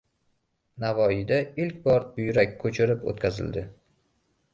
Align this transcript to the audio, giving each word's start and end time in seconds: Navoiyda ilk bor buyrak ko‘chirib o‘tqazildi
Navoiyda 0.83 1.37
ilk 1.65 1.77
bor 1.87 2.07
buyrak 2.15 2.55
ko‘chirib 2.65 3.05
o‘tqazildi 3.13 3.65